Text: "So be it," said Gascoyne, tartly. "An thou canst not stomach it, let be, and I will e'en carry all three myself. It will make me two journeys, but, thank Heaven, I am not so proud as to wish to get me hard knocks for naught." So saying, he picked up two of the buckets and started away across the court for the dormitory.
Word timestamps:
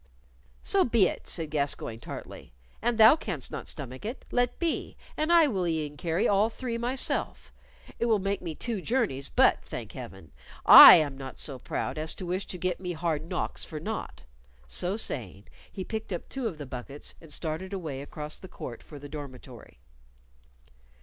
"So 0.63 0.83
be 0.83 1.05
it," 1.07 1.27
said 1.27 1.51
Gascoyne, 1.51 1.99
tartly. 1.99 2.53
"An 2.81 2.95
thou 2.95 3.15
canst 3.15 3.51
not 3.51 3.67
stomach 3.67 4.03
it, 4.03 4.25
let 4.31 4.57
be, 4.57 4.97
and 5.15 5.31
I 5.31 5.45
will 5.45 5.67
e'en 5.67 5.95
carry 5.95 6.27
all 6.27 6.49
three 6.49 6.75
myself. 6.79 7.53
It 7.99 8.07
will 8.07 8.17
make 8.17 8.41
me 8.41 8.55
two 8.55 8.81
journeys, 8.81 9.29
but, 9.29 9.61
thank 9.63 9.91
Heaven, 9.91 10.31
I 10.65 10.95
am 10.95 11.19
not 11.19 11.37
so 11.37 11.59
proud 11.59 11.99
as 11.99 12.15
to 12.15 12.25
wish 12.25 12.47
to 12.47 12.57
get 12.57 12.79
me 12.79 12.93
hard 12.93 13.29
knocks 13.29 13.63
for 13.63 13.79
naught." 13.79 14.23
So 14.67 14.97
saying, 14.97 15.47
he 15.71 15.83
picked 15.83 16.11
up 16.11 16.27
two 16.29 16.47
of 16.47 16.57
the 16.57 16.65
buckets 16.65 17.13
and 17.21 17.31
started 17.31 17.71
away 17.71 18.01
across 18.01 18.39
the 18.39 18.47
court 18.47 18.81
for 18.81 18.97
the 18.97 19.07
dormitory. 19.07 19.77